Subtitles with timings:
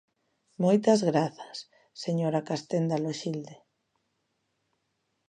[0.63, 1.57] Moitas grazas,
[2.03, 3.55] señora Castenda Loxilde.